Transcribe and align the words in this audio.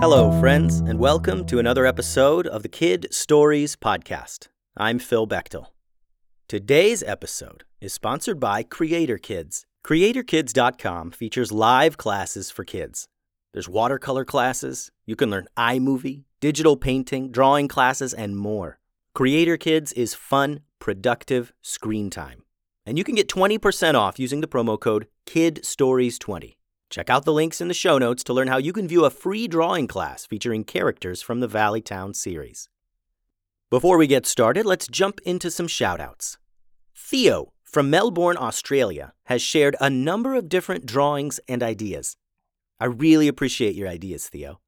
Hello, 0.00 0.30
friends, 0.40 0.78
and 0.78 0.98
welcome 0.98 1.44
to 1.44 1.58
another 1.58 1.84
episode 1.84 2.46
of 2.46 2.62
the 2.62 2.70
Kid 2.70 3.06
Stories 3.10 3.76
Podcast. 3.76 4.48
I'm 4.74 4.98
Phil 4.98 5.28
Bechtel. 5.28 5.66
Today's 6.48 7.02
episode 7.02 7.64
is 7.82 7.92
sponsored 7.92 8.40
by 8.40 8.62
Creator 8.62 9.18
Kids. 9.18 9.66
CreatorKids.com 9.86 11.10
features 11.10 11.52
live 11.52 11.98
classes 11.98 12.50
for 12.50 12.64
kids. 12.64 13.08
There's 13.52 13.68
watercolor 13.68 14.24
classes, 14.24 14.90
you 15.04 15.16
can 15.16 15.28
learn 15.28 15.48
iMovie, 15.58 16.24
digital 16.40 16.78
painting, 16.78 17.30
drawing 17.30 17.68
classes, 17.68 18.14
and 18.14 18.38
more. 18.38 18.78
Creator 19.14 19.58
Kids 19.58 19.92
is 19.92 20.14
fun, 20.14 20.60
productive 20.78 21.52
screen 21.60 22.08
time. 22.08 22.44
And 22.86 22.96
you 22.96 23.04
can 23.04 23.16
get 23.16 23.28
20% 23.28 23.96
off 23.96 24.18
using 24.18 24.40
the 24.40 24.48
promo 24.48 24.80
code 24.80 25.08
KIDSTORIES20. 25.26 26.54
Check 26.90 27.08
out 27.08 27.24
the 27.24 27.32
links 27.32 27.60
in 27.60 27.68
the 27.68 27.74
show 27.74 27.98
notes 27.98 28.24
to 28.24 28.32
learn 28.32 28.48
how 28.48 28.58
you 28.58 28.72
can 28.72 28.88
view 28.88 29.04
a 29.04 29.10
free 29.10 29.46
drawing 29.46 29.86
class 29.86 30.26
featuring 30.26 30.64
characters 30.64 31.22
from 31.22 31.38
the 31.38 31.46
Valley 31.46 31.80
Town 31.80 32.14
series. 32.14 32.68
Before 33.70 33.96
we 33.96 34.08
get 34.08 34.26
started, 34.26 34.66
let's 34.66 34.88
jump 34.88 35.20
into 35.24 35.52
some 35.52 35.68
shoutouts. 35.68 36.36
Theo 36.96 37.52
from 37.62 37.88
Melbourne, 37.88 38.36
Australia, 38.36 39.12
has 39.26 39.40
shared 39.40 39.76
a 39.80 39.88
number 39.88 40.34
of 40.34 40.48
different 40.48 40.84
drawings 40.84 41.38
and 41.46 41.62
ideas. 41.62 42.16
I 42.80 42.86
really 42.86 43.28
appreciate 43.28 43.76
your 43.76 43.86
ideas, 43.86 44.28
Theo. 44.28 44.60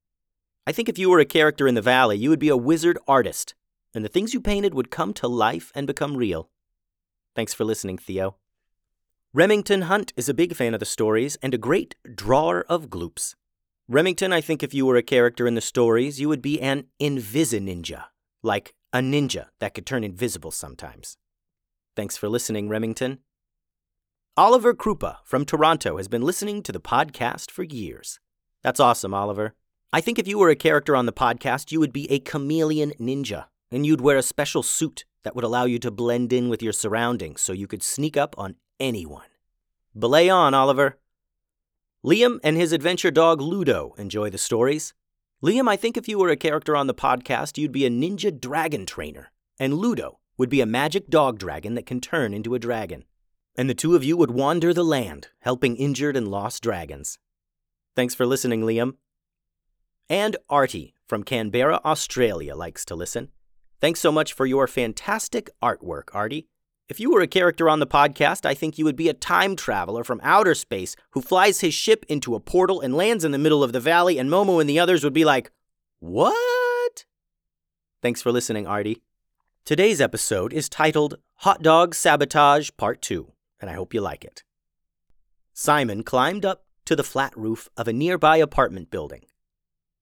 I 0.65 0.71
think 0.71 0.89
if 0.89 0.99
you 0.99 1.11
were 1.11 1.19
a 1.19 1.25
character 1.25 1.67
in 1.67 1.75
the 1.75 1.83
Valley, 1.83 2.17
you 2.17 2.31
would 2.31 2.39
be 2.39 2.51
a 2.51 2.57
wizard 2.57 2.99
artist, 3.09 3.57
and 3.93 4.05
the 4.05 4.09
things 4.09 4.33
you 4.33 4.41
painted 4.41 4.75
would 4.75 4.93
come 4.93 5.13
to 5.15 5.27
life 5.27 5.73
and 5.75 5.89
become 5.89 6.17
real. 6.17 6.51
Thanks 7.35 7.53
for 7.53 7.65
listening, 7.65 7.99
Theo. 7.99 8.37
Remington 9.35 9.83
Hunt 9.83 10.13
is 10.15 10.29
a 10.29 10.35
big 10.35 10.55
fan 10.55 10.75
of 10.75 10.81
the 10.81 10.85
stories 10.85 11.37
and 11.37 11.55
a 11.55 11.59
great 11.59 11.95
drawer 12.15 12.67
of 12.69 12.91
gloops. 12.91 13.35
Remington, 13.89 14.31
I 14.31 14.43
think 14.43 14.63
if 14.63 14.75
you 14.75 14.85
were 14.85 14.97
a 14.97 15.03
character 15.03 15.47
in 15.47 15.55
the 15.55 15.63
stories, 15.63 16.21
you 16.21 16.29
would 16.29 16.43
be 16.43 16.61
an 16.61 16.85
Invisi-Ninja, 17.01 18.05
like 18.43 18.75
a 18.93 18.99
ninja 18.99 19.47
that 19.59 19.73
could 19.73 19.87
turn 19.87 20.05
invisible 20.05 20.51
sometimes. 20.51 21.17
Thanks 21.97 22.19
for 22.19 22.29
listening, 22.29 22.69
Remington. 22.69 23.21
Oliver 24.37 24.75
Krupa 24.75 25.17
from 25.25 25.47
Toronto 25.47 25.97
has 25.97 26.09
been 26.09 26.21
listening 26.21 26.63
to 26.65 26.71
the 26.73 26.79
podcast 26.79 27.51
for 27.51 27.63
years. 27.63 28.21
That's 28.63 28.81
awesome, 28.81 29.15
Oliver. 29.15 29.55
I 29.95 30.03
think 30.03 30.19
if 30.19 30.29
you 30.29 30.37
were 30.37 30.51
a 30.51 30.55
character 30.55 30.95
on 30.95 31.07
the 31.07 31.11
podcast, 31.11 31.73
you 31.73 31.81
would 31.81 31.95
be 31.95 32.07
a 32.13 32.21
chameleon 32.21 32.93
ninja, 33.01 33.47
and 33.71 33.87
you'd 33.87 34.03
wear 34.03 34.19
a 34.19 34.23
special 34.23 34.63
suit 34.63 35.07
that 35.25 35.35
would 35.35 35.45
allow 35.45 35.65
you 35.65 35.79
to 35.79 35.91
blend 35.91 36.35
in 36.35 36.51
with 36.51 36.63
your 36.63 36.75
surroundings 36.75 37.41
so 37.41 37.55
you 37.55 37.67
could 37.67 37.83
sneak 37.83 38.19
up 38.19 38.35
on 38.37 38.57
anyone. 38.83 39.29
Belay 39.99 40.29
on, 40.29 40.53
Oliver. 40.53 40.99
Liam 42.05 42.41
and 42.43 42.57
his 42.57 42.73
adventure 42.73 43.13
dog 43.13 43.41
Ludo 43.41 43.95
enjoy 43.97 44.29
the 44.29 44.39
stories. 44.39 44.93
Liam, 45.43 45.69
I 45.69 45.77
think 45.77 45.97
if 45.97 46.09
you 46.09 46.19
were 46.19 46.31
a 46.31 46.37
character 46.37 46.77
on 46.77 46.89
the 46.89 46.95
podcast, 46.95 47.57
you'd 47.57 47.73
be 47.73 47.87
a 47.87 47.91
ninja 47.91 48.39
dragon 48.39 48.85
trainer, 48.85 49.31
and 49.59 49.75
Ludo 49.75 50.19
would 50.37 50.51
be 50.51 50.61
a 50.61 50.67
magic 50.67 51.09
dog 51.09 51.39
dragon 51.39 51.75
that 51.75 51.87
can 51.87 52.01
turn 52.01 52.35
into 52.35 52.55
a 52.55 52.59
dragon. 52.59 53.05
And 53.55 53.71
the 53.71 53.75
two 53.75 53.95
of 53.95 54.03
you 54.03 54.17
would 54.17 54.33
wander 54.33 54.75
the 54.75 54.85
land, 54.85 55.29
helping 55.41 55.77
injured 55.77 56.17
and 56.17 56.27
lost 56.27 56.63
dragons. 56.63 57.19
Thanks 57.95 58.15
for 58.15 58.27
listening, 58.27 58.63
Liam. 58.63 58.95
And 60.09 60.37
Artie 60.49 60.95
from 61.07 61.23
Canberra, 61.23 61.81
Australia 61.85 62.57
likes 62.57 62.85
to 62.87 62.95
listen. 62.95 63.29
Thanks 63.81 64.01
so 64.01 64.11
much 64.11 64.33
for 64.33 64.47
your 64.47 64.67
fantastic 64.67 65.51
artwork, 65.63 66.15
Artie. 66.15 66.49
If 66.89 67.01
you 67.01 67.11
were 67.11 67.21
a 67.21 67.27
character 67.27 67.69
on 67.69 67.79
the 67.79 67.87
podcast, 67.87 68.45
I 68.45 68.55
think 68.55 68.77
you 68.77 68.85
would 68.85 68.97
be 68.97 69.09
a 69.09 69.15
time 69.15 69.57
traveler 69.57 70.05
from 70.05 70.21
outer 70.23 70.55
space 70.55 70.97
who 71.11 71.23
flies 71.23 71.61
his 71.61 71.73
ship 71.73 72.05
into 72.09 72.35
a 72.35 72.41
portal 72.41 72.81
and 72.81 72.95
lands 72.95 73.25
in 73.25 73.33
the 73.33 73.39
middle 73.39 73.63
of 73.63 73.73
the 73.73 73.81
valley, 73.81 74.19
and 74.19 74.29
Momo 74.29 74.61
and 74.61 74.69
the 74.69 74.79
others 74.79 75.05
would 75.05 75.13
be 75.13 75.25
like, 75.25 75.51
What? 76.01 77.05
Thanks 78.03 78.21
for 78.21 78.33
listening, 78.33 78.67
Artie. 78.67 79.01
Today's 79.65 80.01
episode 80.01 80.53
is 80.53 80.69
titled 80.69 81.19
Hot 81.37 81.63
Dog 81.63 81.95
Sabotage 81.95 82.71
Part 82.77 83.01
2, 83.01 83.31
and 83.61 83.71
I 83.71 83.75
hope 83.75 83.95
you 83.95 84.01
like 84.01 84.25
it. 84.25 84.43
Simon 85.55 86.03
climbed 86.03 86.45
up 86.45 86.65
to 86.85 86.97
the 86.97 87.05
flat 87.05 87.33
roof 87.37 87.69
of 87.77 87.87
a 87.87 87.93
nearby 87.93 88.39
apartment 88.39 88.91
building. 88.91 89.25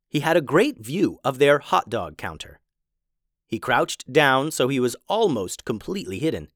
He 0.09 0.21
had 0.21 0.37
a 0.37 0.41
great 0.41 0.79
view 0.79 1.21
of 1.23 1.39
their 1.39 1.59
hot 1.59 1.91
dog 1.91 2.17
counter. 2.17 2.59
He 3.47 3.59
crouched 3.59 4.11
down 4.13 4.51
so 4.51 4.69
he 4.69 4.81
was 4.81 4.97
almost 5.09 5.65
completely 5.65 6.19
hidden. 6.19 6.49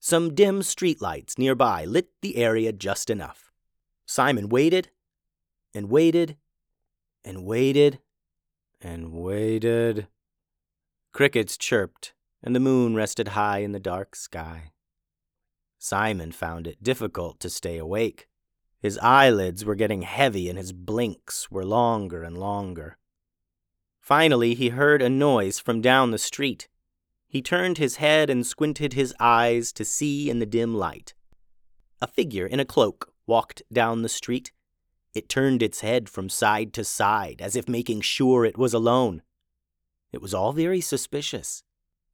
Some 0.00 0.34
dim 0.34 0.60
streetlights 0.60 1.38
nearby 1.38 1.84
lit 1.84 2.08
the 2.22 2.36
area 2.36 2.72
just 2.72 3.10
enough. 3.10 3.50
Simon 4.06 4.48
waited 4.48 4.90
and 5.74 5.88
waited 5.90 6.36
and 7.24 7.44
waited 7.44 7.98
and 8.80 9.12
waited. 9.12 10.06
Crickets 11.12 11.56
chirped, 11.56 12.12
and 12.42 12.54
the 12.54 12.60
moon 12.60 12.94
rested 12.94 13.28
high 13.28 13.58
in 13.58 13.72
the 13.72 13.80
dark 13.80 14.14
sky. 14.14 14.70
Simon 15.78 16.32
found 16.32 16.66
it 16.66 16.82
difficult 16.82 17.40
to 17.40 17.50
stay 17.50 17.78
awake. 17.78 18.28
His 18.80 18.98
eyelids 18.98 19.64
were 19.64 19.74
getting 19.74 20.02
heavy 20.02 20.48
and 20.48 20.58
his 20.58 20.72
blinks 20.72 21.50
were 21.50 21.64
longer 21.64 22.22
and 22.22 22.38
longer. 22.38 22.98
Finally, 24.00 24.54
he 24.54 24.68
heard 24.68 25.02
a 25.02 25.08
noise 25.08 25.58
from 25.58 25.80
down 25.80 26.10
the 26.10 26.18
street. 26.18 26.68
He 27.28 27.42
turned 27.42 27.78
his 27.78 27.96
head 27.96 28.30
and 28.30 28.46
squinted 28.46 28.92
his 28.92 29.14
eyes 29.18 29.72
to 29.72 29.84
see 29.84 30.30
in 30.30 30.38
the 30.38 30.46
dim 30.46 30.74
light. 30.74 31.14
A 32.00 32.06
figure 32.06 32.46
in 32.46 32.60
a 32.60 32.64
cloak 32.64 33.12
walked 33.26 33.62
down 33.72 34.02
the 34.02 34.08
street. 34.08 34.52
It 35.14 35.28
turned 35.28 35.62
its 35.62 35.80
head 35.80 36.08
from 36.08 36.28
side 36.28 36.72
to 36.74 36.84
side, 36.84 37.40
as 37.40 37.56
if 37.56 37.68
making 37.68 38.02
sure 38.02 38.44
it 38.44 38.58
was 38.58 38.74
alone. 38.74 39.22
It 40.12 40.22
was 40.22 40.34
all 40.34 40.52
very 40.52 40.80
suspicious. 40.80 41.62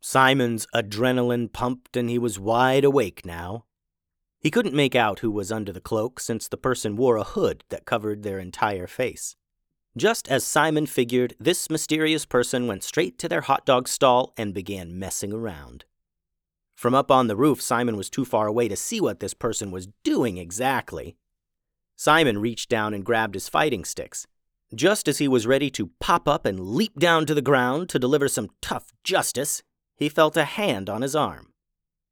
Simon's 0.00 0.66
adrenaline 0.74 1.52
pumped, 1.52 1.96
and 1.96 2.08
he 2.08 2.18
was 2.18 2.38
wide 2.40 2.84
awake 2.84 3.24
now. 3.24 3.64
He 4.40 4.50
couldn't 4.50 4.74
make 4.74 4.96
out 4.96 5.20
who 5.20 5.30
was 5.30 5.52
under 5.52 5.72
the 5.72 5.80
cloak, 5.80 6.18
since 6.18 6.48
the 6.48 6.56
person 6.56 6.96
wore 6.96 7.16
a 7.16 7.22
hood 7.24 7.62
that 7.68 7.84
covered 7.84 8.22
their 8.22 8.40
entire 8.40 8.88
face. 8.88 9.36
Just 9.96 10.26
as 10.28 10.42
Simon 10.42 10.86
figured, 10.86 11.34
this 11.38 11.68
mysterious 11.68 12.24
person 12.24 12.66
went 12.66 12.82
straight 12.82 13.18
to 13.18 13.28
their 13.28 13.42
hot 13.42 13.66
dog 13.66 13.88
stall 13.88 14.32
and 14.38 14.54
began 14.54 14.98
messing 14.98 15.32
around. 15.32 15.84
From 16.74 16.94
up 16.94 17.10
on 17.10 17.26
the 17.26 17.36
roof, 17.36 17.60
Simon 17.60 17.96
was 17.96 18.08
too 18.08 18.24
far 18.24 18.46
away 18.46 18.68
to 18.68 18.76
see 18.76 19.00
what 19.00 19.20
this 19.20 19.34
person 19.34 19.70
was 19.70 19.88
doing 20.02 20.38
exactly. 20.38 21.16
Simon 21.94 22.38
reached 22.38 22.70
down 22.70 22.94
and 22.94 23.04
grabbed 23.04 23.34
his 23.34 23.50
fighting 23.50 23.84
sticks. 23.84 24.26
Just 24.74 25.06
as 25.08 25.18
he 25.18 25.28
was 25.28 25.46
ready 25.46 25.68
to 25.70 25.90
pop 26.00 26.26
up 26.26 26.46
and 26.46 26.58
leap 26.58 26.98
down 26.98 27.26
to 27.26 27.34
the 27.34 27.42
ground 27.42 27.90
to 27.90 27.98
deliver 27.98 28.28
some 28.28 28.48
tough 28.62 28.92
justice, 29.04 29.62
he 29.94 30.08
felt 30.08 30.38
a 30.38 30.44
hand 30.44 30.88
on 30.88 31.02
his 31.02 31.14
arm. 31.14 31.52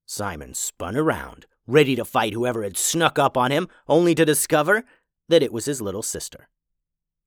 Simon 0.05 0.53
spun 0.53 0.97
around, 0.97 1.47
ready 1.67 1.97
to 1.97 2.05
fight 2.05 2.35
whoever 2.35 2.63
had 2.63 2.77
snuck 2.77 3.19
up 3.19 3.39
on 3.39 3.51
him, 3.51 3.69
only 3.89 4.15
to 4.15 4.27
discover 4.27 4.85
that 5.31 5.43
it 5.43 5.53
was 5.53 5.65
his 5.65 5.81
little 5.81 6.03
sister. 6.03 6.49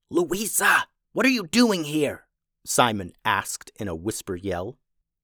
Louisa, 0.10 0.88
what 1.14 1.26
are 1.26 1.30
you 1.30 1.48
doing 1.48 1.86
here? 1.86 2.26
Simon 2.66 3.14
asked 3.26 3.72
in 3.80 3.88
a 3.88 3.96
whisper 3.96 4.36
yell. 4.36 4.78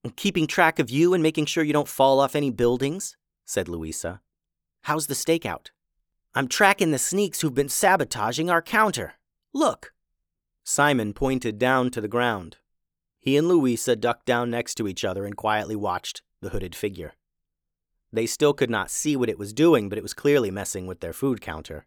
I'm 0.03 0.11
keeping 0.11 0.47
track 0.47 0.79
of 0.79 0.89
you 0.89 1.13
and 1.13 1.21
making 1.21 1.45
sure 1.45 1.63
you 1.63 1.73
don't 1.73 1.87
fall 1.87 2.19
off 2.19 2.35
any 2.35 2.49
buildings, 2.49 3.17
said 3.45 3.67
Louisa. 3.67 4.21
How's 4.83 5.07
the 5.07 5.13
stakeout? 5.13 5.67
I'm 6.33 6.47
tracking 6.47 6.91
the 6.91 6.99
sneaks 6.99 7.41
who've 7.41 7.53
been 7.53 7.69
sabotaging 7.69 8.49
our 8.49 8.61
counter. 8.61 9.13
Look. 9.53 9.93
Simon 10.63 11.13
pointed 11.13 11.57
down 11.57 11.89
to 11.91 12.01
the 12.01 12.07
ground. 12.07 12.57
He 13.19 13.35
and 13.35 13.47
Louisa 13.47 13.95
ducked 13.95 14.25
down 14.25 14.49
next 14.49 14.75
to 14.75 14.87
each 14.87 15.03
other 15.03 15.25
and 15.25 15.35
quietly 15.35 15.75
watched 15.75 16.21
the 16.41 16.49
hooded 16.49 16.75
figure. 16.75 17.13
They 18.11 18.25
still 18.25 18.53
could 18.53 18.69
not 18.69 18.89
see 18.89 19.15
what 19.15 19.29
it 19.29 19.37
was 19.37 19.53
doing, 19.53 19.89
but 19.89 19.97
it 19.97 20.03
was 20.03 20.13
clearly 20.13 20.51
messing 20.51 20.87
with 20.87 20.99
their 20.99 21.13
food 21.13 21.41
counter. 21.41 21.85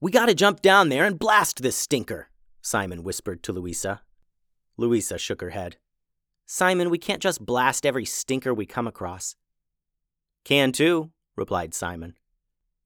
We 0.00 0.12
gotta 0.12 0.34
jump 0.34 0.62
down 0.62 0.90
there 0.90 1.04
and 1.04 1.18
blast 1.18 1.60
this 1.60 1.76
stinker, 1.76 2.28
Simon 2.62 3.02
whispered 3.02 3.42
to 3.42 3.52
Louisa. 3.52 4.02
Louisa 4.76 5.18
shook 5.18 5.40
her 5.40 5.50
head. 5.50 5.76
Simon, 6.46 6.88
we 6.88 6.98
can't 6.98 7.20
just 7.20 7.44
blast 7.44 7.84
every 7.84 8.04
stinker 8.04 8.54
we 8.54 8.64
come 8.64 8.86
across. 8.86 9.34
Can 10.44 10.70
too, 10.70 11.10
replied 11.36 11.74
Simon. 11.74 12.14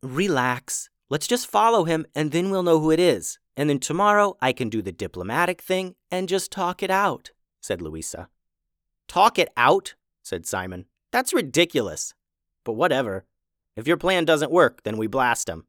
Relax. 0.03 0.89
Let's 1.11 1.27
just 1.27 1.47
follow 1.47 1.85
him 1.85 2.07
and 2.15 2.33
then 2.33 2.49
we'll 2.49 2.63
know 2.63 2.81
who 2.81 2.91
it 2.91 2.99
is. 2.99 3.39
And 3.59 3.69
then 3.69 3.79
tomorrow 3.79 4.39
I 4.41 4.55
can 4.55 4.71
do 4.71 4.81
the 4.81 4.91
diplomatic 4.91 5.61
thing 5.61 5.97
and 6.11 6.31
just 6.31 6.51
talk 6.51 6.83
it 6.83 6.91
out, 6.91 7.33
said 7.61 7.83
Louisa. 7.83 8.29
Talk 9.07 9.39
it 9.39 9.51
out? 9.55 9.97
said 10.23 10.47
Simon. 10.47 10.87
That's 11.11 11.35
ridiculous. 11.35 12.15
But 12.65 12.73
whatever. 12.73 13.27
If 13.77 13.87
your 13.87 13.99
plan 13.99 14.25
doesn't 14.25 14.51
work, 14.51 14.83
then 14.85 14.97
we 14.97 15.07
blast 15.07 15.47
him. 15.47 15.67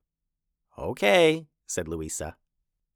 Okay, 0.78 1.48
said 1.68 1.88
Louisa. 1.88 2.36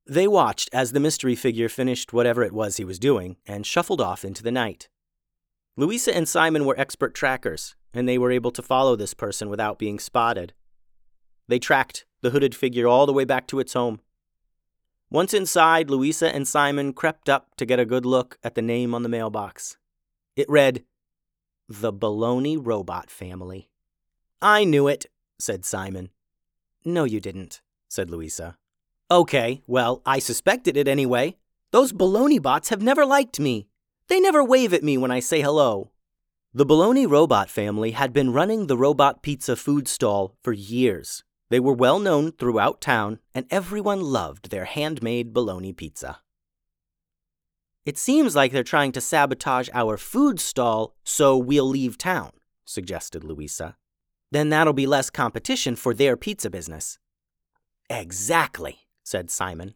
They 0.06 0.28
watched 0.28 0.70
as 0.72 0.92
the 0.92 1.00
mystery 1.00 1.36
figure 1.36 1.70
finished 1.70 2.14
whatever 2.14 2.44
it 2.44 2.54
was 2.54 2.78
he 2.78 2.86
was 2.86 2.98
doing 3.00 3.38
and 3.46 3.66
shuffled 3.66 4.02
off 4.02 4.24
into 4.24 4.42
the 4.42 4.52
night. 4.52 4.88
Louisa 5.76 6.16
and 6.16 6.28
Simon 6.28 6.66
were 6.66 6.80
expert 6.80 7.14
trackers, 7.14 7.76
and 7.94 8.08
they 8.08 8.18
were 8.18 8.32
able 8.32 8.52
to 8.52 8.62
follow 8.62 8.96
this 8.96 9.14
person 9.14 9.50
without 9.50 9.78
being 9.78 10.00
spotted. 10.00 10.54
They 11.48 11.60
tracked 11.60 12.06
the 12.22 12.32
hooded 12.32 12.56
figure 12.56 12.88
all 12.88 13.06
the 13.06 13.14
way 13.14 13.26
back 13.26 13.48
to 13.48 13.60
its 13.60 13.74
home. 13.74 14.00
Once 15.10 15.34
inside, 15.34 15.90
Louisa 15.90 16.34
and 16.34 16.48
Simon 16.48 16.94
crept 16.94 17.30
up 17.30 17.56
to 17.56 17.66
get 17.66 17.80
a 17.80 17.86
good 17.86 18.06
look 18.06 18.38
at 18.44 18.56
the 18.56 18.62
name 18.62 18.96
on 18.96 19.04
the 19.04 19.10
mailbox. 19.10 19.78
It 20.36 20.50
read, 20.50 20.84
The 21.70 21.94
Baloney 21.94 22.58
Robot 22.60 23.10
Family. 23.10 23.70
I 24.42 24.64
knew 24.64 24.88
it, 24.88 25.06
said 25.40 25.64
Simon. 25.64 26.10
No, 26.84 27.04
you 27.04 27.20
didn't, 27.20 27.62
said 27.88 28.10
Louisa. 28.10 28.58
Okay, 29.10 29.62
well, 29.68 30.02
I 30.06 30.20
suspected 30.20 30.76
it 30.76 30.88
anyway. 30.88 31.38
Those 31.72 31.94
baloney 31.94 32.42
bots 32.42 32.70
have 32.70 32.82
never 32.82 33.06
liked 33.06 33.40
me. 33.40 33.68
They 34.08 34.20
never 34.20 34.44
wave 34.44 34.74
at 34.74 34.84
me 34.84 34.98
when 34.98 35.12
I 35.12 35.20
say 35.20 35.42
hello. 35.42 35.92
The 36.54 36.66
Baloney 36.66 37.08
robot 37.08 37.50
family 37.50 37.92
had 37.92 38.14
been 38.14 38.34
running 38.34 38.68
the 38.68 38.78
robot 38.78 39.22
pizza 39.22 39.56
food 39.56 39.88
stall 39.88 40.36
for 40.42 40.54
years. 40.54 41.24
They 41.50 41.60
were 41.60 41.74
well 41.74 42.00
known 42.00 42.32
throughout 42.32 42.82
town, 42.82 43.20
and 43.36 43.46
everyone 43.50 44.02
loved 44.02 44.50
their 44.50 44.66
handmade 44.66 45.34
bologna 45.34 45.72
pizza. 45.72 46.20
It 47.86 47.98
seems 47.98 48.36
like 48.36 48.52
they're 48.52 48.64
trying 48.64 48.92
to 48.94 49.02
sabotage 49.02 49.70
our 49.74 49.98
food 49.98 50.40
stall 50.40 50.96
so 51.04 51.38
we'll 51.38 51.70
leave 51.70 51.98
town, 51.98 52.32
suggested 52.66 53.24
Louisa. 53.24 53.78
Then 54.32 54.50
that'll 54.50 54.74
be 54.74 54.88
less 54.88 55.10
competition 55.10 55.76
for 55.76 55.94
their 55.94 56.18
pizza 56.18 56.50
business. 56.50 56.98
Exactly, 57.90 58.80
said 59.04 59.32
Simon. 59.32 59.76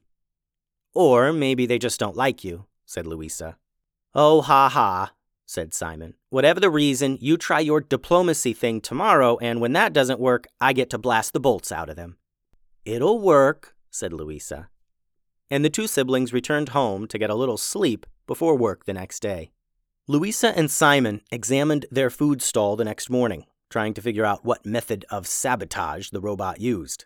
Or 0.93 1.31
maybe 1.31 1.65
they 1.65 1.79
just 1.79 1.99
don't 1.99 2.17
like 2.17 2.43
you, 2.43 2.65
said 2.85 3.07
Louisa. 3.07 3.57
Oh, 4.13 4.41
ha 4.41 4.67
ha, 4.69 5.13
said 5.45 5.73
Simon. 5.73 6.15
Whatever 6.29 6.59
the 6.59 6.69
reason, 6.69 7.17
you 7.21 7.37
try 7.37 7.59
your 7.59 7.79
diplomacy 7.79 8.53
thing 8.53 8.81
tomorrow, 8.81 9.37
and 9.41 9.61
when 9.61 9.73
that 9.73 9.93
doesn't 9.93 10.19
work, 10.19 10.47
I 10.59 10.73
get 10.73 10.89
to 10.89 10.97
blast 10.97 11.33
the 11.33 11.39
bolts 11.39 11.71
out 11.71 11.89
of 11.89 11.95
them. 11.95 12.17
It'll 12.83 13.19
work, 13.19 13.75
said 13.89 14.11
Louisa. 14.11 14.69
And 15.49 15.63
the 15.63 15.69
two 15.69 15.87
siblings 15.87 16.33
returned 16.33 16.69
home 16.69 17.07
to 17.07 17.17
get 17.17 17.29
a 17.29 17.35
little 17.35 17.57
sleep 17.57 18.05
before 18.27 18.55
work 18.55 18.85
the 18.85 18.93
next 18.93 19.21
day. 19.21 19.51
Louisa 20.07 20.57
and 20.57 20.69
Simon 20.69 21.21
examined 21.31 21.85
their 21.91 22.09
food 22.09 22.41
stall 22.41 22.75
the 22.75 22.85
next 22.85 23.09
morning 23.09 23.45
trying 23.71 23.93
to 23.95 24.01
figure 24.01 24.25
out 24.25 24.45
what 24.45 24.65
method 24.65 25.05
of 25.09 25.25
sabotage 25.25 26.09
the 26.09 26.19
robot 26.21 26.59
used. 26.59 27.05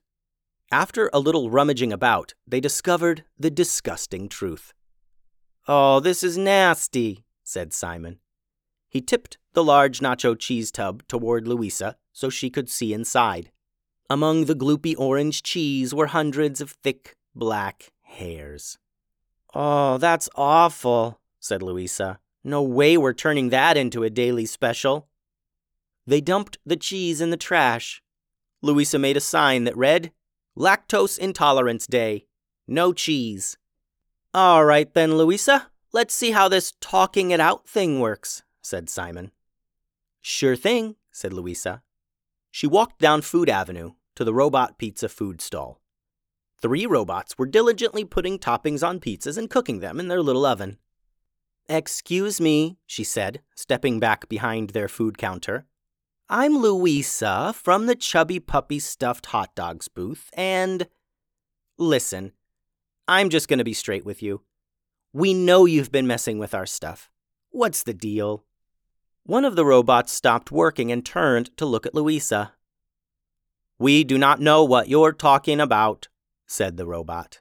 After 0.71 1.09
a 1.13 1.19
little 1.19 1.49
rummaging 1.49 1.93
about, 1.93 2.33
they 2.47 2.59
discovered 2.59 3.23
the 3.37 3.51
disgusting 3.51 4.27
truth. 4.27 4.73
Oh, 5.67 5.99
this 5.99 6.23
is 6.23 6.37
nasty, 6.37 7.23
said 7.43 7.73
Simon. 7.73 8.19
He 8.89 9.01
tipped 9.01 9.37
the 9.53 9.63
large 9.63 9.99
nacho 9.99 10.37
cheese 10.37 10.71
tub 10.71 11.03
toward 11.07 11.47
Louisa 11.47 11.97
so 12.13 12.29
she 12.29 12.49
could 12.49 12.69
see 12.69 12.93
inside. 12.93 13.51
Among 14.09 14.45
the 14.45 14.55
gloopy 14.55 14.95
orange 14.97 15.43
cheese 15.43 15.93
were 15.93 16.07
hundreds 16.07 16.61
of 16.61 16.71
thick 16.71 17.15
black 17.35 17.91
hairs. 18.03 18.77
Oh, 19.53 19.97
that's 19.97 20.29
awful, 20.35 21.19
said 21.39 21.61
Louisa. 21.61 22.19
No 22.43 22.61
way 22.61 22.97
we're 22.97 23.13
turning 23.13 23.49
that 23.49 23.77
into 23.77 24.03
a 24.03 24.09
daily 24.09 24.45
special. 24.45 25.07
They 26.05 26.21
dumped 26.21 26.57
the 26.65 26.75
cheese 26.75 27.21
in 27.21 27.31
the 27.31 27.37
trash. 27.37 28.01
Louisa 28.61 28.99
made 28.99 29.17
a 29.17 29.21
sign 29.21 29.63
that 29.63 29.75
read, 29.75 30.11
Lactose 30.57 31.19
Intolerance 31.19 31.85
Day. 31.85 32.27
No 32.65 32.93
cheese. 32.93 33.57
All 34.33 34.63
right 34.63 34.91
then, 34.93 35.17
Louisa. 35.17 35.67
Let's 35.91 36.13
see 36.13 36.31
how 36.31 36.47
this 36.47 36.73
talking 36.79 37.31
it 37.31 37.41
out 37.41 37.67
thing 37.67 37.99
works, 37.99 38.43
said 38.61 38.89
Simon. 38.89 39.31
Sure 40.21 40.55
thing, 40.55 40.95
said 41.11 41.33
Louisa. 41.33 41.81
She 42.51 42.67
walked 42.67 42.99
down 42.99 43.21
Food 43.21 43.49
Avenue 43.49 43.95
to 44.15 44.23
the 44.23 44.33
robot 44.33 44.77
pizza 44.77 45.09
food 45.09 45.41
stall. 45.41 45.81
Three 46.61 46.85
robots 46.85 47.37
were 47.37 47.45
diligently 47.45 48.05
putting 48.05 48.39
toppings 48.39 48.85
on 48.85 49.01
pizzas 49.01 49.37
and 49.37 49.49
cooking 49.49 49.81
them 49.81 49.99
in 49.99 50.07
their 50.07 50.21
little 50.21 50.45
oven. 50.45 50.77
Excuse 51.67 52.39
me, 52.39 52.77
she 52.85 53.03
said, 53.03 53.41
stepping 53.55 53.99
back 53.99 54.29
behind 54.29 54.69
their 54.69 54.87
food 54.87 55.17
counter. 55.17 55.65
I'm 56.27 56.57
Louisa 56.57 57.53
from 57.53 57.85
the 57.85 57.93
Chubby 57.93 58.39
Puppy 58.39 58.79
Stuffed 58.79 59.27
Hot 59.27 59.53
Dogs 59.53 59.87
booth, 59.87 60.31
and 60.33 60.87
listen, 61.77 62.31
I'm 63.07 63.29
just 63.29 63.47
going 63.47 63.59
to 63.59 63.63
be 63.63 63.73
straight 63.73 64.03
with 64.03 64.23
you. 64.23 64.41
We 65.13 65.35
know 65.35 65.65
you've 65.65 65.91
been 65.91 66.07
messing 66.07 66.39
with 66.39 66.55
our 66.55 66.65
stuff. 66.65 67.11
What's 67.51 67.83
the 67.83 67.93
deal? 67.93 68.43
One 69.23 69.45
of 69.45 69.55
the 69.55 69.67
robots 69.67 70.13
stopped 70.13 70.51
working 70.51 70.91
and 70.91 71.05
turned 71.05 71.55
to 71.57 71.65
look 71.67 71.85
at 71.85 71.93
Louisa. 71.93 72.53
We 73.77 74.03
do 74.03 74.17
not 74.17 74.41
know 74.41 74.63
what 74.63 74.89
you're 74.89 75.13
talking 75.13 75.59
about, 75.59 76.07
said 76.47 76.77
the 76.77 76.87
robot. 76.87 77.39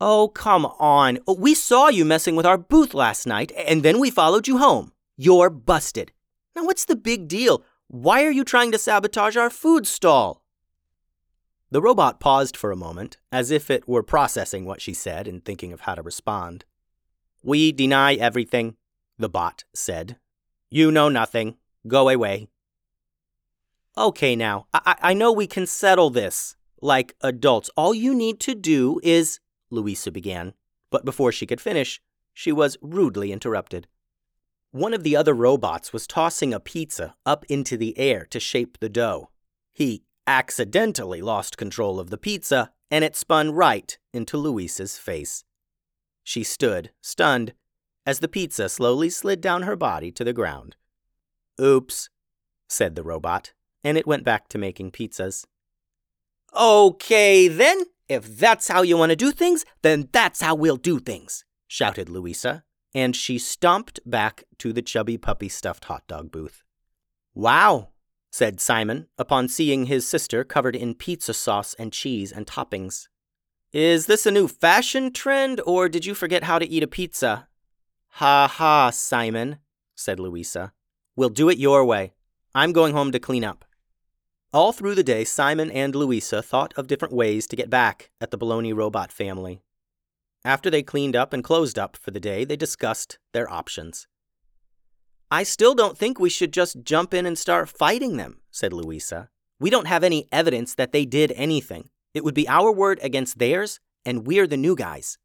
Oh, 0.00 0.28
come 0.28 0.66
on. 0.78 1.18
Oh, 1.26 1.34
we 1.34 1.52
saw 1.52 1.88
you 1.88 2.04
messing 2.04 2.36
with 2.36 2.46
our 2.46 2.58
booth 2.58 2.94
last 2.94 3.26
night, 3.26 3.50
and 3.56 3.82
then 3.82 3.98
we 3.98 4.08
followed 4.08 4.46
you 4.46 4.58
home. 4.58 4.92
You're 5.16 5.50
busted. 5.50 6.12
Now, 6.54 6.64
what's 6.64 6.84
the 6.84 6.96
big 6.96 7.26
deal? 7.26 7.64
Why 7.92 8.24
are 8.24 8.30
you 8.30 8.42
trying 8.42 8.72
to 8.72 8.78
sabotage 8.78 9.36
our 9.36 9.50
food 9.50 9.86
stall? 9.86 10.42
The 11.70 11.82
robot 11.82 12.20
paused 12.20 12.56
for 12.56 12.72
a 12.72 12.76
moment, 12.76 13.18
as 13.30 13.50
if 13.50 13.70
it 13.70 13.86
were 13.86 14.02
processing 14.02 14.64
what 14.64 14.80
she 14.80 14.94
said 14.94 15.28
and 15.28 15.44
thinking 15.44 15.74
of 15.74 15.82
how 15.82 15.96
to 15.96 16.02
respond. 16.02 16.64
We 17.42 17.70
deny 17.70 18.14
everything, 18.14 18.76
the 19.18 19.28
bot 19.28 19.64
said. 19.74 20.16
You 20.70 20.90
know 20.90 21.10
nothing. 21.10 21.56
Go 21.86 22.08
away. 22.08 22.48
Okay, 23.98 24.36
now, 24.36 24.68
I, 24.72 24.96
I 25.02 25.12
know 25.12 25.30
we 25.30 25.46
can 25.46 25.66
settle 25.66 26.08
this. 26.08 26.56
Like 26.80 27.14
adults, 27.20 27.68
all 27.76 27.92
you 27.92 28.14
need 28.14 28.40
to 28.40 28.54
do 28.54 29.00
is. 29.02 29.38
Louisa 29.68 30.10
began, 30.10 30.54
but 30.90 31.04
before 31.04 31.30
she 31.30 31.44
could 31.44 31.60
finish, 31.60 32.00
she 32.32 32.52
was 32.52 32.78
rudely 32.80 33.32
interrupted. 33.32 33.86
One 34.72 34.94
of 34.94 35.02
the 35.02 35.16
other 35.16 35.34
robots 35.34 35.92
was 35.92 36.06
tossing 36.06 36.54
a 36.54 36.58
pizza 36.60 37.14
up 37.26 37.44
into 37.50 37.76
the 37.76 37.96
air 37.98 38.26
to 38.30 38.40
shape 38.40 38.78
the 38.78 38.88
dough. 38.88 39.28
He 39.70 40.04
accidentally 40.26 41.20
lost 41.20 41.58
control 41.58 42.00
of 42.00 42.08
the 42.08 42.16
pizza, 42.16 42.72
and 42.90 43.04
it 43.04 43.14
spun 43.14 43.52
right 43.52 43.98
into 44.14 44.38
Louisa's 44.38 44.96
face. 44.96 45.44
She 46.24 46.42
stood, 46.42 46.90
stunned, 47.02 47.52
as 48.06 48.20
the 48.20 48.28
pizza 48.28 48.70
slowly 48.70 49.10
slid 49.10 49.42
down 49.42 49.62
her 49.64 49.76
body 49.76 50.10
to 50.12 50.24
the 50.24 50.32
ground. 50.32 50.76
Oops, 51.60 52.08
said 52.66 52.94
the 52.94 53.02
robot, 53.02 53.52
and 53.84 53.98
it 53.98 54.06
went 54.06 54.24
back 54.24 54.48
to 54.48 54.58
making 54.58 54.92
pizzas. 54.92 55.44
Okay, 56.58 57.46
then, 57.46 57.82
if 58.08 58.38
that's 58.38 58.68
how 58.68 58.80
you 58.80 58.96
want 58.96 59.10
to 59.10 59.16
do 59.16 59.32
things, 59.32 59.66
then 59.82 60.08
that's 60.12 60.40
how 60.40 60.54
we'll 60.54 60.78
do 60.78 60.98
things, 60.98 61.44
shouted 61.66 62.08
Louisa, 62.08 62.64
and 62.94 63.16
she 63.16 63.38
stomped 63.38 64.00
back 64.04 64.44
to 64.58 64.72
the 64.72 64.82
chubby 64.82 65.16
puppy 65.16 65.48
stuffed 65.48 65.84
hot 65.86 66.06
dog 66.06 66.30
booth. 66.30 66.62
Wow, 67.34 67.88
said 68.30 68.60
Simon 68.60 69.08
upon 69.18 69.48
seeing 69.48 69.86
his 69.86 70.08
sister 70.08 70.44
covered 70.44 70.76
in 70.76 70.94
pizza 70.94 71.34
sauce 71.34 71.74
and 71.74 71.92
cheese 71.92 72.32
and 72.32 72.46
toppings. 72.46 73.08
Is 73.72 74.06
this 74.06 74.26
a 74.26 74.30
new 74.30 74.48
fashion 74.48 75.12
trend, 75.12 75.60
or 75.66 75.88
did 75.88 76.04
you 76.04 76.14
forget 76.14 76.44
how 76.44 76.58
to 76.58 76.68
eat 76.68 76.82
a 76.82 76.86
pizza? 76.86 77.48
Ha 78.16 78.46
ha, 78.46 78.90
Simon, 78.90 79.58
said 79.94 80.20
Louisa. 80.20 80.72
We'll 81.16 81.30
do 81.30 81.48
it 81.48 81.58
your 81.58 81.84
way. 81.84 82.12
I'm 82.54 82.72
going 82.72 82.92
home 82.92 83.12
to 83.12 83.18
clean 83.18 83.44
up. 83.44 83.64
All 84.52 84.72
through 84.72 84.94
the 84.94 85.02
day, 85.02 85.24
Simon 85.24 85.70
and 85.70 85.94
Louisa 85.94 86.42
thought 86.42 86.74
of 86.76 86.86
different 86.86 87.14
ways 87.14 87.46
to 87.46 87.56
get 87.56 87.70
back 87.70 88.10
at 88.20 88.30
the 88.30 88.36
Baloney 88.36 88.74
robot 88.74 89.10
family. 89.10 89.62
After 90.44 90.70
they 90.70 90.82
cleaned 90.82 91.14
up 91.14 91.32
and 91.32 91.44
closed 91.44 91.78
up 91.78 91.96
for 91.96 92.10
the 92.10 92.20
day, 92.20 92.44
they 92.44 92.56
discussed 92.56 93.18
their 93.32 93.50
options. 93.50 94.08
I 95.30 95.44
still 95.44 95.74
don't 95.74 95.96
think 95.96 96.18
we 96.18 96.28
should 96.28 96.52
just 96.52 96.82
jump 96.82 97.14
in 97.14 97.24
and 97.26 97.38
start 97.38 97.68
fighting 97.68 98.16
them, 98.16 98.40
said 98.50 98.72
Louisa. 98.72 99.30
We 99.60 99.70
don't 99.70 99.86
have 99.86 100.04
any 100.04 100.28
evidence 100.32 100.74
that 100.74 100.92
they 100.92 101.04
did 101.04 101.32
anything. 101.36 101.90
It 102.12 102.24
would 102.24 102.34
be 102.34 102.48
our 102.48 102.72
word 102.72 102.98
against 103.02 103.38
theirs, 103.38 103.80
and 104.04 104.26
we're 104.26 104.46
the 104.46 104.56
new 104.56 104.74
guys. 104.74 105.16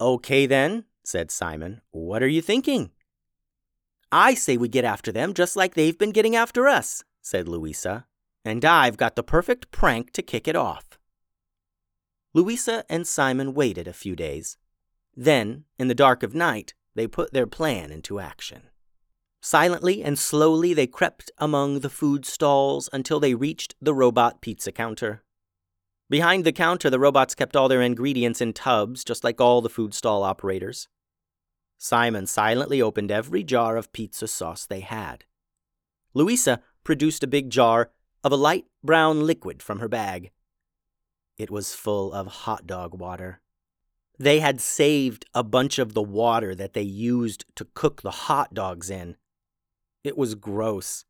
Okay, 0.00 0.46
then, 0.46 0.84
said 1.04 1.30
Simon. 1.30 1.80
What 1.92 2.22
are 2.22 2.28
you 2.28 2.42
thinking? 2.42 2.90
I 4.10 4.34
say 4.34 4.56
we 4.56 4.68
get 4.68 4.84
after 4.84 5.12
them 5.12 5.34
just 5.34 5.56
like 5.56 5.74
they've 5.74 5.96
been 5.96 6.12
getting 6.12 6.34
after 6.34 6.66
us, 6.66 7.04
said 7.22 7.48
Louisa. 7.48 8.06
And 8.44 8.64
I've 8.64 8.96
got 8.96 9.16
the 9.16 9.22
perfect 9.22 9.70
prank 9.70 10.12
to 10.12 10.22
kick 10.22 10.48
it 10.48 10.56
off. 10.56 10.98
Louisa 12.34 12.84
and 12.88 13.06
Simon 13.06 13.54
waited 13.54 13.88
a 13.88 13.92
few 13.92 14.14
days. 14.14 14.56
Then, 15.16 15.64
in 15.78 15.88
the 15.88 15.94
dark 15.94 16.22
of 16.22 16.34
night, 16.34 16.74
they 16.94 17.06
put 17.06 17.32
their 17.32 17.46
plan 17.46 17.90
into 17.90 18.20
action. 18.20 18.62
Silently 19.40 20.02
and 20.02 20.18
slowly 20.18 20.74
they 20.74 20.86
crept 20.86 21.30
among 21.38 21.80
the 21.80 21.90
food 21.90 22.26
stalls 22.26 22.88
until 22.92 23.20
they 23.20 23.34
reached 23.34 23.74
the 23.80 23.94
robot 23.94 24.40
pizza 24.40 24.72
counter. 24.72 25.22
Behind 26.10 26.44
the 26.44 26.52
counter, 26.52 26.90
the 26.90 26.98
robots 26.98 27.34
kept 27.34 27.54
all 27.54 27.68
their 27.68 27.82
ingredients 27.82 28.40
in 28.40 28.52
tubs, 28.52 29.04
just 29.04 29.22
like 29.22 29.40
all 29.40 29.60
the 29.60 29.68
food 29.68 29.94
stall 29.94 30.22
operators. 30.22 30.88
Simon 31.76 32.26
silently 32.26 32.82
opened 32.82 33.12
every 33.12 33.44
jar 33.44 33.76
of 33.76 33.92
pizza 33.92 34.26
sauce 34.26 34.66
they 34.66 34.80
had. 34.80 35.24
Louisa 36.14 36.60
produced 36.82 37.22
a 37.22 37.28
big 37.28 37.50
jar 37.50 37.90
of 38.24 38.32
a 38.32 38.36
light 38.36 38.64
brown 38.82 39.24
liquid 39.24 39.62
from 39.62 39.78
her 39.78 39.88
bag. 39.88 40.30
It 41.38 41.50
was 41.50 41.74
full 41.74 42.12
of 42.12 42.26
hot 42.26 42.66
dog 42.66 42.98
water. 42.98 43.40
They 44.18 44.40
had 44.40 44.60
saved 44.60 45.24
a 45.32 45.44
bunch 45.44 45.78
of 45.78 45.94
the 45.94 46.02
water 46.02 46.54
that 46.56 46.72
they 46.72 46.82
used 46.82 47.44
to 47.54 47.68
cook 47.74 48.02
the 48.02 48.10
hot 48.10 48.52
dogs 48.52 48.90
in. 48.90 49.16
It 50.02 50.18
was 50.18 50.34
gross, 50.34 51.04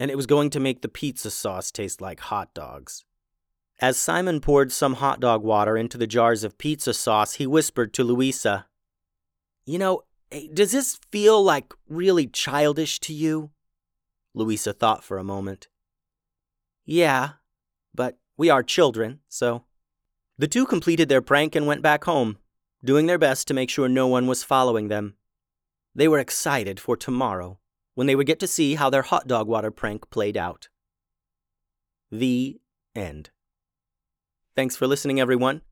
and 0.00 0.10
it 0.10 0.16
was 0.16 0.26
going 0.26 0.48
to 0.50 0.60
make 0.60 0.80
the 0.80 0.88
pizza 0.88 1.30
sauce 1.30 1.70
taste 1.70 2.00
like 2.00 2.20
hot 2.20 2.54
dogs. 2.54 3.04
As 3.80 3.98
Simon 3.98 4.40
poured 4.40 4.72
some 4.72 4.94
hot 4.94 5.20
dog 5.20 5.42
water 5.42 5.76
into 5.76 5.98
the 5.98 6.06
jars 6.06 6.42
of 6.42 6.58
pizza 6.58 6.94
sauce, 6.94 7.34
he 7.34 7.46
whispered 7.46 7.92
to 7.94 8.04
Louisa, 8.04 8.66
You 9.66 9.78
know, 9.78 10.02
eh, 10.32 10.48
does 10.52 10.72
this 10.72 10.98
feel 11.12 11.42
like 11.42 11.74
really 11.88 12.26
childish 12.26 12.98
to 13.00 13.12
you? 13.12 13.50
Louisa 14.34 14.72
thought 14.72 15.04
for 15.04 15.18
a 15.18 15.24
moment. 15.24 15.68
Yeah, 16.86 17.32
but 17.94 18.16
we 18.38 18.48
are 18.48 18.62
children, 18.62 19.20
so. 19.28 19.64
The 20.38 20.48
two 20.48 20.64
completed 20.64 21.10
their 21.10 21.20
prank 21.20 21.54
and 21.54 21.66
went 21.66 21.82
back 21.82 22.04
home, 22.04 22.38
doing 22.82 23.06
their 23.06 23.18
best 23.18 23.48
to 23.48 23.54
make 23.54 23.68
sure 23.68 23.88
no 23.88 24.06
one 24.06 24.26
was 24.26 24.44
following 24.44 24.88
them. 24.88 25.14
They 25.94 26.06
were 26.08 26.20
excited 26.20 26.78
for 26.78 26.96
tomorrow, 26.96 27.58
when 27.94 28.06
they 28.06 28.14
would 28.14 28.28
get 28.28 28.38
to 28.38 28.46
see 28.46 28.76
how 28.76 28.88
their 28.88 29.02
hot 29.02 29.26
dog 29.26 29.48
water 29.48 29.72
prank 29.72 30.08
played 30.10 30.36
out. 30.36 30.68
The 32.12 32.60
end. 32.94 33.30
Thanks 34.54 34.76
for 34.76 34.86
listening, 34.86 35.20
everyone. 35.20 35.62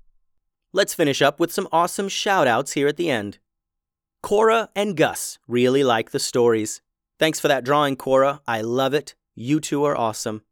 Let's 0.73 0.95
finish 0.95 1.23
up 1.23 1.39
with 1.39 1.53
some 1.53 1.69
awesome 1.71 2.09
shout-outs 2.09 2.73
here 2.73 2.89
at 2.89 2.97
the 2.97 3.09
end. 3.09 3.39
Cora 4.23 4.71
and 4.75 4.97
Gus 4.97 5.39
really 5.47 5.85
like 5.85 6.11
the 6.11 6.19
stories. 6.19 6.83
Thanks 7.19 7.39
for 7.39 7.47
that 7.47 7.65
drawing, 7.65 7.95
Cora. 7.95 8.41
I 8.47 8.61
love 8.61 8.93
it. 8.93 9.15
You 9.37 9.61
two 9.61 9.85
are 9.85 9.97
awesome. 9.97 10.43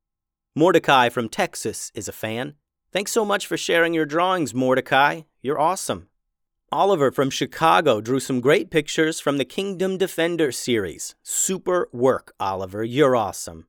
Mordecai 0.56 1.08
from 1.08 1.28
Texas 1.28 1.90
is 1.96 2.06
a 2.06 2.12
fan. 2.12 2.54
Thanks 2.92 3.10
so 3.10 3.24
much 3.24 3.44
for 3.44 3.56
sharing 3.56 3.92
your 3.92 4.06
drawings, 4.06 4.54
Mordecai. 4.54 5.22
You're 5.42 5.58
awesome. 5.58 6.06
Oliver 6.70 7.10
from 7.10 7.28
Chicago 7.28 8.00
drew 8.00 8.20
some 8.20 8.40
great 8.40 8.70
pictures 8.70 9.18
from 9.18 9.38
the 9.38 9.44
Kingdom 9.44 9.98
Defender 9.98 10.52
series. 10.52 11.16
Super 11.24 11.88
work, 11.92 12.34
Oliver. 12.38 12.84
You're 12.84 13.16
awesome. 13.16 13.66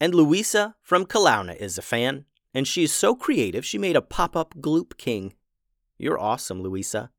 And 0.00 0.14
Louisa 0.14 0.76
from 0.80 1.06
Kelowna 1.06 1.56
is 1.56 1.76
a 1.76 1.82
fan 1.82 2.24
and 2.54 2.68
she's 2.68 2.92
so 2.92 3.16
creative 3.16 3.64
she 3.64 3.76
made 3.76 3.96
a 3.96 4.00
pop 4.00 4.36
up 4.36 4.54
Gloop 4.60 4.96
King. 4.96 5.34
You're 5.98 6.20
awesome, 6.20 6.62
Louisa. 6.62 7.10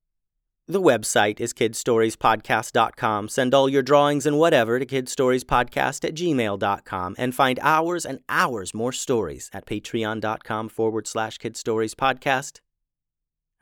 The 0.72 0.80
website 0.80 1.40
is 1.40 1.52
kidstoriespodcast.com. 1.52 3.30
Send 3.30 3.56
all 3.56 3.68
your 3.68 3.82
drawings 3.82 4.28
and 4.28 4.38
whatever 4.38 4.78
to 4.78 4.86
kidstoriespodcast 4.86 6.06
at 6.06 6.14
gmail.com 6.14 7.16
and 7.18 7.34
find 7.34 7.60
hours 7.64 8.06
and 8.06 8.20
hours 8.30 8.72
more 8.76 8.92
stories 8.92 9.50
at 9.52 9.66
patreon.com 9.66 10.70
forward 10.70 11.08
slash 11.08 11.40
kidstoriespodcast. 11.40 12.60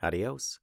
Adios. 0.02 0.60